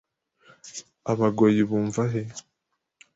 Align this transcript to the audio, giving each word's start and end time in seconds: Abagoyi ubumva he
Abagoyi 1.11 1.59
ubumva 1.65 2.01
he 2.11 2.21